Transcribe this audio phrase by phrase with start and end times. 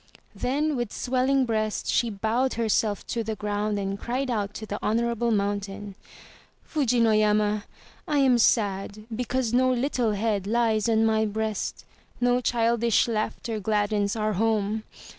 [0.33, 4.79] Then, with swelling breast, she bowed herself to the ground and cried out to the
[4.81, 5.93] Honorable Mountain:
[6.63, 7.65] "Fuji no yama,
[8.07, 11.85] I am sad because no little head lies on my breast,
[12.19, 14.85] no childish laughter gladdens our home.